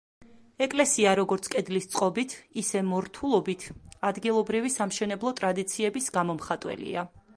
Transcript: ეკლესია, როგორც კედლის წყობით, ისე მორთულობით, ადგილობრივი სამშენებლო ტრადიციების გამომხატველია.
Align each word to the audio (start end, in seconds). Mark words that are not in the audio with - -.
ეკლესია, 0.65 1.11
როგორც 1.19 1.49
კედლის 1.55 1.85
წყობით, 1.95 2.33
ისე 2.61 2.81
მორთულობით, 2.87 3.67
ადგილობრივი 4.11 4.73
სამშენებლო 4.77 5.35
ტრადიციების 5.41 6.09
გამომხატველია. 6.17 7.07